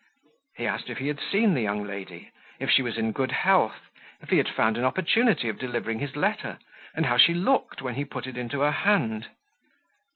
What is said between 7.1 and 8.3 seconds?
she looked, when he put